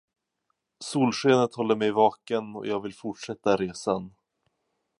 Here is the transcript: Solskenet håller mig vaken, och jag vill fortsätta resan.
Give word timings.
Solskenet 0.79 1.55
håller 1.55 1.75
mig 1.75 1.91
vaken, 1.91 2.55
och 2.55 2.67
jag 2.67 2.81
vill 2.81 2.93
fortsätta 2.93 3.57
resan. 3.57 4.13